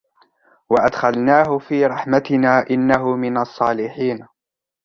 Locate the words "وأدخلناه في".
0.69-1.85